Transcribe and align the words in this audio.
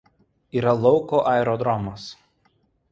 Yra 0.61 0.73
lauko 0.85 1.21
aerodromas. 1.33 2.11